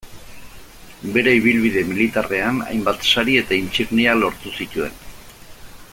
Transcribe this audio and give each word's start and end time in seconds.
Bere 1.17 1.33
ibilbide 1.39 1.83
militarrean 1.91 2.63
hainbat 2.69 3.07
sari 3.11 3.39
eta 3.43 3.57
intsignia 3.61 4.19
lortu 4.23 4.55
zituen. 4.63 5.01